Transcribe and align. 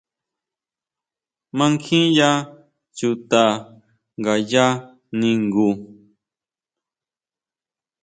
¿Mankjiya 1.57 2.29
chuta 2.97 3.43
ngaya 4.19 4.65
ningu? 5.19 5.69